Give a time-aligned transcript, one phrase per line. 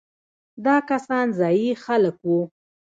[0.65, 2.39] دا کسان ځايي خلک وو.